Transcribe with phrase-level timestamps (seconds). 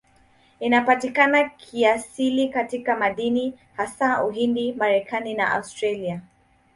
[0.59, 6.21] Inapatikana kiasili katika madini, hasa Uhindi, Marekani na Australia.